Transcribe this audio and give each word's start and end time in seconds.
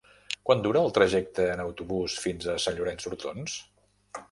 Quant 0.49 0.63
dura 0.67 0.81
el 0.87 0.93
trajecte 0.97 1.45
en 1.57 1.61
autobús 1.65 2.17
fins 2.25 2.49
a 2.55 2.57
Sant 2.65 2.79
Llorenç 2.81 3.07
d'Hortons? 3.09 3.63